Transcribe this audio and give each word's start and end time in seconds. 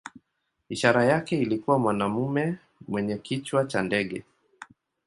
Ishara 0.69 1.05
yake 1.05 1.41
ilikuwa 1.41 1.79
mwanamume 1.79 2.57
mwenye 2.87 3.17
kichwa 3.17 3.65
cha 3.65 3.81
ndege. 3.81 4.23